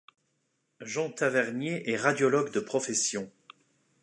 [0.79, 3.31] Jean Tavernier est radiologue de profession.